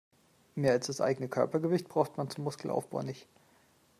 Mehr 0.55 0.71
als 0.71 0.87
das 0.87 0.99
eigene 0.99 1.27
Körpergewicht 1.29 1.87
braucht 1.87 2.17
man 2.17 2.27
zum 2.27 2.43
Muskelaufbau 2.45 3.03
nicht. 3.03 3.27